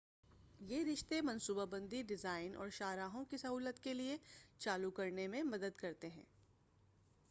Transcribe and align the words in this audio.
یہ 0.59 0.83
رشتے 0.85 1.19
منصوبہ 1.21 1.65
بندی 1.65 2.01
ڈیزائن 2.03 2.55
اور 2.55 2.69
شاہراہوں 2.69 3.23
کی 3.25 3.37
سہولیات 3.37 3.83
کے 3.83 3.93
چالو 4.59 4.91
کرنے 4.91 5.27
میں 5.27 5.43
مدد 5.43 5.77
کرتے 5.77 6.09
ہیں 6.09 6.25